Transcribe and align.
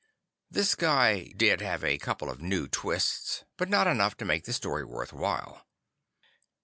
This 0.49 0.73
guy 0.73 1.25
did 1.37 1.61
have 1.61 1.83
a 1.83 1.99
couple 1.99 2.31
of 2.31 2.41
new 2.41 2.67
twists, 2.67 3.43
but 3.55 3.69
not 3.69 3.85
enough 3.85 4.17
to 4.17 4.25
make 4.25 4.45
the 4.45 4.53
story 4.53 4.83
worthwhile. 4.83 5.67